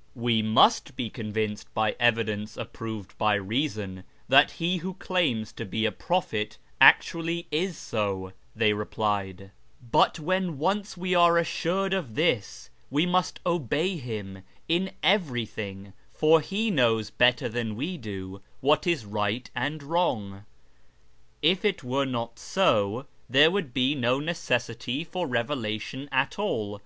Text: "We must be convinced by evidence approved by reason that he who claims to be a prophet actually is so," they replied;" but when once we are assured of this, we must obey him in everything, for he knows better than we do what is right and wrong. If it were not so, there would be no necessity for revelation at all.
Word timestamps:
"We 0.16 0.42
must 0.42 0.96
be 0.96 1.08
convinced 1.10 1.72
by 1.72 1.94
evidence 2.00 2.56
approved 2.56 3.16
by 3.18 3.34
reason 3.36 4.02
that 4.28 4.50
he 4.58 4.78
who 4.78 4.94
claims 4.94 5.52
to 5.52 5.64
be 5.64 5.86
a 5.86 5.92
prophet 5.92 6.58
actually 6.80 7.46
is 7.52 7.78
so," 7.78 8.32
they 8.56 8.72
replied;" 8.72 9.52
but 9.92 10.18
when 10.18 10.58
once 10.58 10.96
we 10.96 11.14
are 11.14 11.38
assured 11.38 11.94
of 11.94 12.16
this, 12.16 12.68
we 12.90 13.06
must 13.06 13.38
obey 13.46 13.96
him 13.96 14.42
in 14.68 14.90
everything, 15.04 15.92
for 16.10 16.40
he 16.40 16.68
knows 16.68 17.10
better 17.10 17.48
than 17.48 17.76
we 17.76 17.96
do 17.96 18.42
what 18.60 18.88
is 18.88 19.04
right 19.04 19.48
and 19.54 19.84
wrong. 19.84 20.44
If 21.42 21.64
it 21.64 21.84
were 21.84 22.06
not 22.06 22.40
so, 22.40 23.06
there 23.30 23.52
would 23.52 23.72
be 23.72 23.94
no 23.94 24.18
necessity 24.18 25.04
for 25.04 25.28
revelation 25.28 26.08
at 26.10 26.40
all. 26.40 26.80